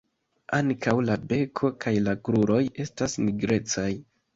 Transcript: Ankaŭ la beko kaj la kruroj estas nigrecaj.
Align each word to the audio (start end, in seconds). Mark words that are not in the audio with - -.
Ankaŭ 0.59 0.93
la 1.11 1.19
beko 1.33 1.73
kaj 1.87 1.95
la 2.09 2.19
kruroj 2.25 2.61
estas 2.89 3.23
nigrecaj. 3.27 3.91